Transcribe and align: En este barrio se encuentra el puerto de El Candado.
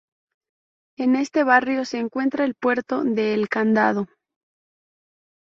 En 0.97 1.15
este 1.15 1.43
barrio 1.43 1.85
se 1.85 1.99
encuentra 1.99 2.43
el 2.43 2.55
puerto 2.55 3.03
de 3.03 3.35
El 3.35 3.49
Candado. 3.49 4.07